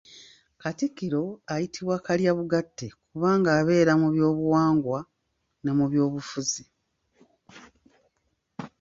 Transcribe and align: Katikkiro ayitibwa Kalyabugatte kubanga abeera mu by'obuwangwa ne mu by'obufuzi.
Katikkiro 0.61 1.23
ayitibwa 1.53 1.95
Kalyabugatte 2.05 2.85
kubanga 3.09 3.49
abeera 3.59 3.93
mu 4.01 4.07
by'obuwangwa 4.13 4.99
ne 5.61 5.71
mu 5.77 5.85
by'obufuzi. 5.91 6.63